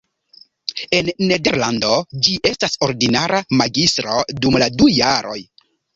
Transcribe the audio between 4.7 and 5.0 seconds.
du